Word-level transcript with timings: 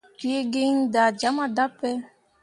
Piigi 0.17 0.61
iŋ 0.69 0.77
da 0.93 1.03
jama 1.19 1.45
dape. 1.55 1.89